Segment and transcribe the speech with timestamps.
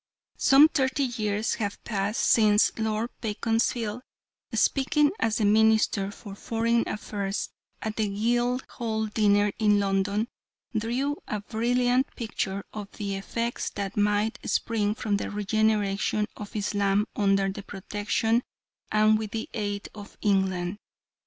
[0.39, 4.01] Some thirty years have passed since Lord Beaconsfield,
[4.51, 7.49] speaking as the Minister for Foreign Affairs
[7.83, 10.27] at the Guildhall dinner in London,
[10.75, 17.05] drew a brilliant picture of the effects that might spring from the regeneration of Islam
[17.15, 18.41] under the protection
[18.91, 20.79] and with the aid of England.